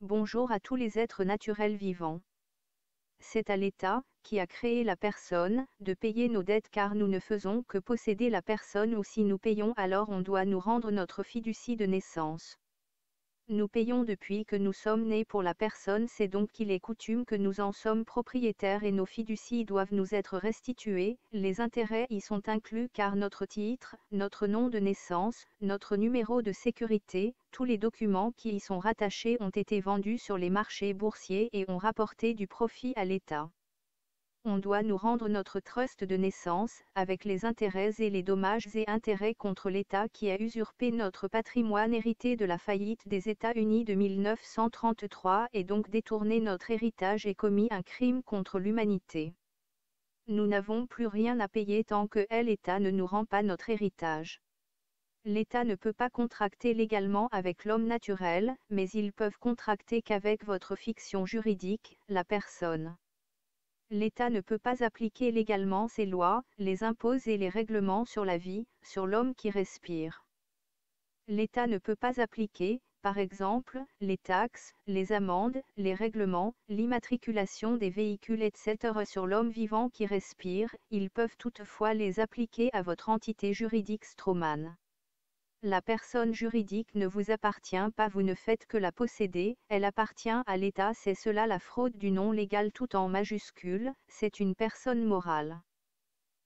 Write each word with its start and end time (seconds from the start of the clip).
Bonjour 0.00 0.52
à 0.52 0.60
tous 0.60 0.76
les 0.76 0.96
êtres 0.96 1.24
naturels 1.24 1.74
vivants. 1.74 2.20
C'est 3.18 3.50
à 3.50 3.56
l'État, 3.56 4.04
qui 4.22 4.38
a 4.38 4.46
créé 4.46 4.84
la 4.84 4.94
personne, 4.94 5.66
de 5.80 5.92
payer 5.92 6.28
nos 6.28 6.44
dettes 6.44 6.68
car 6.70 6.94
nous 6.94 7.08
ne 7.08 7.18
faisons 7.18 7.64
que 7.64 7.78
posséder 7.78 8.30
la 8.30 8.40
personne 8.40 8.94
ou 8.94 9.02
si 9.02 9.24
nous 9.24 9.38
payons 9.38 9.72
alors 9.76 10.10
on 10.10 10.20
doit 10.20 10.44
nous 10.44 10.60
rendre 10.60 10.92
notre 10.92 11.24
fiducie 11.24 11.74
de 11.74 11.84
naissance. 11.84 12.60
Nous 13.50 13.66
payons 13.66 14.04
depuis 14.04 14.44
que 14.44 14.56
nous 14.56 14.74
sommes 14.74 15.04
nés 15.04 15.24
pour 15.24 15.42
la 15.42 15.54
personne, 15.54 16.06
c'est 16.06 16.28
donc 16.28 16.50
qu'il 16.50 16.70
est 16.70 16.80
coutume 16.80 17.24
que 17.24 17.34
nous 17.34 17.60
en 17.60 17.72
sommes 17.72 18.04
propriétaires 18.04 18.84
et 18.84 18.92
nos 18.92 19.06
fiducies 19.06 19.64
doivent 19.64 19.94
nous 19.94 20.14
être 20.14 20.36
restituées, 20.36 21.16
les 21.32 21.62
intérêts 21.62 22.06
y 22.10 22.20
sont 22.20 22.46
inclus 22.46 22.90
car 22.92 23.16
notre 23.16 23.46
titre, 23.46 23.96
notre 24.12 24.46
nom 24.46 24.68
de 24.68 24.78
naissance, 24.78 25.46
notre 25.62 25.96
numéro 25.96 26.42
de 26.42 26.52
sécurité, 26.52 27.34
tous 27.50 27.64
les 27.64 27.78
documents 27.78 28.32
qui 28.32 28.50
y 28.50 28.60
sont 28.60 28.80
rattachés 28.80 29.38
ont 29.40 29.48
été 29.48 29.80
vendus 29.80 30.18
sur 30.18 30.36
les 30.36 30.50
marchés 30.50 30.92
boursiers 30.92 31.48
et 31.54 31.64
ont 31.70 31.78
rapporté 31.78 32.34
du 32.34 32.46
profit 32.46 32.92
à 32.96 33.06
l'État 33.06 33.50
on 34.48 34.56
doit 34.56 34.82
nous 34.82 34.96
rendre 34.96 35.28
notre 35.28 35.60
trust 35.60 36.04
de 36.04 36.16
naissance, 36.16 36.82
avec 36.94 37.26
les 37.26 37.44
intérêts 37.44 37.92
et 37.98 38.08
les 38.08 38.22
dommages 38.22 38.74
et 38.74 38.88
intérêts 38.88 39.34
contre 39.34 39.68
l'État 39.68 40.08
qui 40.08 40.30
a 40.30 40.40
usurpé 40.40 40.90
notre 40.90 41.28
patrimoine 41.28 41.92
hérité 41.92 42.34
de 42.34 42.46
la 42.46 42.56
faillite 42.56 43.06
des 43.06 43.28
États-Unis 43.28 43.84
de 43.84 43.92
1933 43.92 45.48
et 45.52 45.64
donc 45.64 45.90
détourné 45.90 46.40
notre 46.40 46.70
héritage 46.70 47.26
et 47.26 47.34
commis 47.34 47.68
un 47.70 47.82
crime 47.82 48.22
contre 48.22 48.58
l'humanité. 48.58 49.34
Nous 50.28 50.46
n'avons 50.46 50.86
plus 50.86 51.06
rien 51.06 51.40
à 51.40 51.48
payer 51.48 51.84
tant 51.84 52.06
que 52.06 52.26
l'État 52.30 52.80
ne 52.80 52.90
nous 52.90 53.06
rend 53.06 53.26
pas 53.26 53.42
notre 53.42 53.68
héritage. 53.68 54.40
L'État 55.26 55.64
ne 55.64 55.74
peut 55.74 55.92
pas 55.92 56.08
contracter 56.08 56.72
légalement 56.72 57.28
avec 57.32 57.66
l'homme 57.66 57.86
naturel, 57.86 58.56
mais 58.70 58.88
ils 58.88 59.12
peuvent 59.12 59.38
contracter 59.38 60.00
qu'avec 60.00 60.42
votre 60.46 60.74
fiction 60.74 61.26
juridique, 61.26 61.98
la 62.08 62.24
personne. 62.24 62.96
L'État 63.90 64.28
ne 64.28 64.42
peut 64.42 64.58
pas 64.58 64.84
appliquer 64.84 65.32
légalement 65.32 65.88
ses 65.88 66.04
lois, 66.04 66.42
les 66.58 66.84
impôts 66.84 67.14
et 67.14 67.38
les 67.38 67.48
règlements 67.48 68.04
sur 68.04 68.24
la 68.26 68.36
vie, 68.36 68.66
sur 68.82 69.06
l'homme 69.06 69.34
qui 69.34 69.48
respire. 69.48 70.26
L'État 71.26 71.66
ne 71.66 71.78
peut 71.78 71.96
pas 71.96 72.20
appliquer, 72.20 72.80
par 73.00 73.16
exemple, 73.16 73.82
les 74.00 74.18
taxes, 74.18 74.74
les 74.86 75.12
amendes, 75.12 75.62
les 75.76 75.94
règlements, 75.94 76.54
l'immatriculation 76.68 77.76
des 77.76 77.90
véhicules 77.90 78.42
etc. 78.42 79.04
sur 79.06 79.26
l'homme 79.26 79.50
vivant 79.50 79.88
qui 79.88 80.04
respire, 80.04 80.74
ils 80.90 81.10
peuvent 81.10 81.36
toutefois 81.38 81.94
les 81.94 82.20
appliquer 82.20 82.70
à 82.72 82.82
votre 82.82 83.08
entité 83.08 83.54
juridique 83.54 84.04
Stroman. 84.04 84.76
La 85.64 85.82
personne 85.82 86.32
juridique 86.32 86.94
ne 86.94 87.08
vous 87.08 87.32
appartient 87.32 87.90
pas, 87.96 88.06
vous 88.06 88.22
ne 88.22 88.36
faites 88.36 88.64
que 88.66 88.76
la 88.76 88.92
posséder, 88.92 89.56
elle 89.68 89.84
appartient 89.84 90.30
à 90.30 90.56
l'État, 90.56 90.92
c'est 90.94 91.16
cela 91.16 91.48
la 91.48 91.58
fraude 91.58 91.96
du 91.96 92.12
nom 92.12 92.30
légal 92.30 92.70
tout 92.70 92.94
en 92.94 93.08
majuscule, 93.08 93.92
c'est 94.06 94.38
une 94.38 94.54
personne 94.54 95.04
morale. 95.04 95.60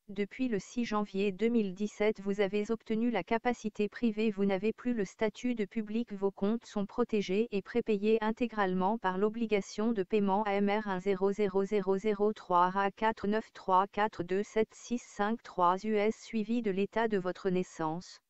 Depuis 0.09 0.49
le 0.49 0.59
6 0.59 0.87
janvier 0.87 1.31
2017 1.31 2.23
vous 2.23 2.41
avez 2.41 2.71
obtenu 2.71 3.11
la 3.11 3.23
capacité 3.23 3.91
privée, 3.91 4.31
vous 4.31 4.47
n'avez 4.47 4.73
plus 4.73 4.95
le 4.95 5.05
statut 5.05 5.55
de 5.55 5.67
public, 5.67 6.11
vos 6.15 6.31
comptes 6.31 6.65
sont 6.65 6.87
protégés 6.87 7.49
et 7.51 7.61
prépayés 7.61 8.17
intégralement 8.25 8.97
par 8.97 9.19
l'obligation 9.19 9.93
de 9.93 10.05
paiement 10.05 10.43
AMR 10.45 10.87
1000003 10.87 12.71
RA 12.71 12.89
493427653 12.89 15.87
US 15.87 16.15
suivi 16.15 16.63
de 16.63 16.71
l'état 16.71 17.09
de 17.09 17.19
votre 17.19 17.51
naissance 17.51 18.23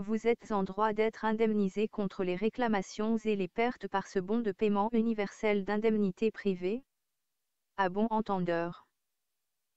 vous 0.00 0.26
êtes 0.26 0.50
en 0.50 0.62
droit 0.62 0.94
d'être 0.94 1.26
indemnisé 1.26 1.86
contre 1.86 2.24
les 2.24 2.34
réclamations 2.34 3.18
et 3.18 3.36
les 3.36 3.48
pertes 3.48 3.86
par 3.86 4.06
ce 4.06 4.18
bon 4.18 4.40
de 4.40 4.50
paiement 4.50 4.88
universel 4.92 5.64
d'indemnité 5.64 6.30
privée 6.30 6.82
À 7.76 7.90
bon 7.90 8.06
entendeur. 8.08 8.86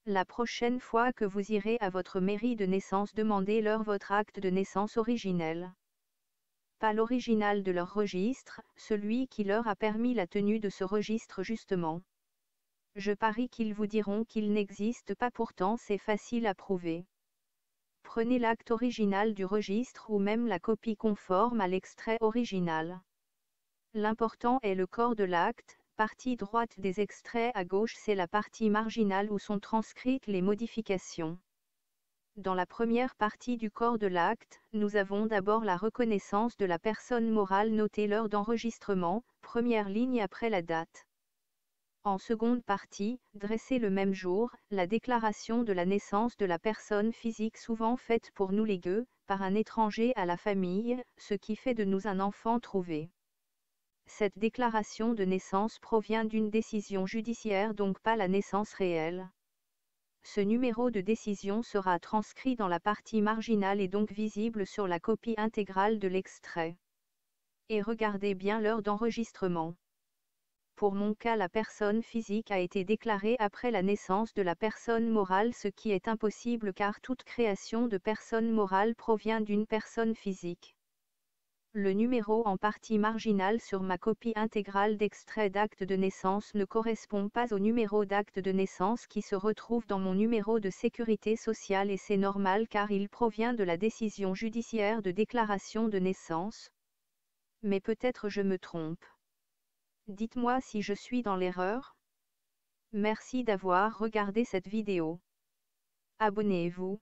La 0.05 0.23
prochaine 0.23 0.79
fois 0.79 1.11
que 1.11 1.25
vous 1.25 1.51
irez 1.51 1.77
à 1.81 1.89
votre 1.89 2.21
mairie 2.21 2.55
de 2.55 2.65
naissance, 2.65 3.13
demandez-leur 3.13 3.83
votre 3.83 4.13
acte 4.13 4.39
de 4.39 4.49
naissance 4.49 4.95
originel. 4.95 5.73
Pas 6.79 6.93
l'original 6.93 7.61
de 7.61 7.71
leur 7.71 7.93
registre, 7.93 8.61
celui 8.77 9.27
qui 9.27 9.43
leur 9.43 9.67
a 9.67 9.75
permis 9.75 10.13
la 10.13 10.27
tenue 10.27 10.59
de 10.59 10.69
ce 10.69 10.85
registre 10.85 11.43
justement. 11.43 12.01
Je 12.95 13.11
parie 13.11 13.49
qu'ils 13.49 13.73
vous 13.73 13.87
diront 13.87 14.23
qu'il 14.23 14.53
n'existe 14.53 15.15
pas 15.15 15.31
pourtant 15.31 15.75
c'est 15.75 15.97
facile 15.97 16.47
à 16.47 16.55
prouver. 16.55 17.05
Prenez 18.15 18.37
l'acte 18.37 18.69
original 18.69 19.33
du 19.33 19.43
registre 19.43 20.11
ou 20.11 20.19
même 20.19 20.45
la 20.45 20.59
copie 20.59 20.95
conforme 20.95 21.59
à 21.59 21.67
l'extrait 21.67 22.19
original. 22.21 23.01
L'important 23.95 24.59
est 24.61 24.75
le 24.75 24.85
corps 24.85 25.15
de 25.15 25.23
l'acte, 25.23 25.79
partie 25.95 26.35
droite 26.35 26.79
des 26.79 26.99
extraits 26.99 27.51
à 27.55 27.65
gauche 27.65 27.95
c'est 27.97 28.13
la 28.13 28.27
partie 28.27 28.69
marginale 28.69 29.31
où 29.31 29.39
sont 29.39 29.57
transcrites 29.57 30.27
les 30.27 30.43
modifications. 30.43 31.39
Dans 32.35 32.53
la 32.53 32.67
première 32.67 33.15
partie 33.15 33.57
du 33.57 33.71
corps 33.71 33.97
de 33.97 34.05
l'acte, 34.05 34.61
nous 34.73 34.95
avons 34.95 35.25
d'abord 35.25 35.63
la 35.63 35.75
reconnaissance 35.75 36.55
de 36.57 36.65
la 36.65 36.77
personne 36.77 37.31
morale 37.31 37.71
notée 37.71 38.05
l'heure 38.05 38.29
d'enregistrement, 38.29 39.23
première 39.41 39.89
ligne 39.89 40.21
après 40.21 40.51
la 40.51 40.61
date. 40.61 41.07
En 42.05 42.17
seconde 42.17 42.61
partie, 42.65 43.21
dressée 43.33 43.79
le 43.79 43.89
même 43.89 44.13
jour, 44.13 44.53
la 44.71 44.87
déclaration 44.87 45.63
de 45.63 45.71
la 45.71 45.85
naissance 45.85 46.35
de 46.35 46.45
la 46.45 46.59
personne 46.59 47.13
physique 47.13 47.57
souvent 47.57 47.95
faite 47.95 48.31
pour 48.35 48.51
nous 48.51 48.65
les 48.65 48.77
gueux, 48.77 49.05
par 49.25 49.41
un 49.41 49.55
étranger 49.55 50.11
à 50.17 50.25
la 50.25 50.35
famille, 50.35 51.01
ce 51.17 51.33
qui 51.33 51.55
fait 51.55 51.73
de 51.73 51.85
nous 51.85 52.05
un 52.05 52.19
enfant 52.19 52.59
trouvé. 52.59 53.09
Cette 54.05 54.37
déclaration 54.37 55.13
de 55.13 55.23
naissance 55.23 55.79
provient 55.79 56.25
d'une 56.25 56.49
décision 56.49 57.05
judiciaire 57.05 57.73
donc 57.73 58.01
pas 58.01 58.17
la 58.17 58.27
naissance 58.27 58.73
réelle. 58.73 59.29
Ce 60.23 60.41
numéro 60.41 60.91
de 60.91 60.99
décision 60.99 61.63
sera 61.63 61.99
transcrit 61.99 62.57
dans 62.57 62.67
la 62.67 62.81
partie 62.81 63.21
marginale 63.21 63.79
et 63.79 63.87
donc 63.87 64.11
visible 64.11 64.67
sur 64.67 64.89
la 64.89 64.99
copie 64.99 65.35
intégrale 65.37 65.99
de 65.99 66.09
l'extrait. 66.09 66.75
Et 67.69 67.81
regardez 67.81 68.35
bien 68.35 68.59
l'heure 68.59 68.81
d'enregistrement. 68.81 69.75
Pour 70.75 70.95
mon 70.95 71.13
cas 71.13 71.35
la 71.35 71.49
personne 71.49 72.01
physique 72.01 72.49
a 72.49 72.59
été 72.59 72.83
déclarée 72.83 73.35
après 73.39 73.69
la 73.69 73.83
naissance 73.83 74.33
de 74.33 74.41
la 74.41 74.55
personne 74.55 75.07
morale 75.07 75.53
ce 75.53 75.67
qui 75.67 75.91
est 75.91 76.07
impossible 76.07 76.73
car 76.73 76.99
toute 76.99 77.23
création 77.23 77.87
de 77.87 77.97
personne 77.97 78.51
morale 78.51 78.95
provient 78.95 79.39
d'une 79.39 79.67
personne 79.67 80.15
physique. 80.15 80.75
Le 81.75 81.93
numéro 81.93 82.45
en 82.47 82.57
partie 82.57 82.99
marginale 82.99 83.59
sur 83.59 83.81
ma 83.81 83.97
copie 83.97 84.33
intégrale 84.35 84.97
d'extrait 84.97 85.49
d'acte 85.49 85.83
de 85.83 85.95
naissance 85.95 86.53
ne 86.53 86.65
correspond 86.65 87.29
pas 87.29 87.51
au 87.51 87.57
numéro 87.57 88.05
d'acte 88.05 88.37
de 88.39 88.51
naissance 88.51 89.07
qui 89.07 89.23
se 89.23 89.35
retrouve 89.35 89.87
dans 89.87 89.97
mon 89.97 90.13
numéro 90.13 90.59
de 90.59 90.69
sécurité 90.69 91.35
sociale 91.35 91.89
et 91.89 91.97
c'est 91.97 92.17
normal 92.17 92.67
car 92.67 92.91
il 92.91 93.09
provient 93.09 93.53
de 93.53 93.63
la 93.63 93.77
décision 93.77 94.35
judiciaire 94.35 95.01
de 95.01 95.09
déclaration 95.11 95.87
de 95.87 95.97
naissance. 95.97 96.69
Mais 97.63 97.79
peut-être 97.79 98.29
je 98.29 98.41
me 98.41 98.59
trompe. 98.59 99.03
Dites-moi 100.09 100.59
si 100.59 100.81
je 100.81 100.93
suis 100.93 101.23
dans 101.23 101.37
l'erreur. 101.37 101.95
Merci 102.91 103.45
d'avoir 103.45 103.97
regardé 103.97 104.43
cette 104.43 104.67
vidéo. 104.67 105.21
Abonnez-vous. 106.19 106.99